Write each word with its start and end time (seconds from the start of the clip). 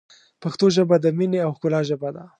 پښتو 0.41 0.65
ژبه، 0.75 0.95
د 1.03 1.07
مینې 1.17 1.39
او 1.45 1.51
ښکلا 1.57 1.81
ژبه 1.89 2.09
ده. 2.15 2.23